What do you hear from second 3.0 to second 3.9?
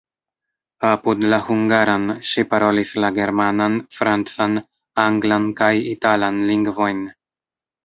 la germanan,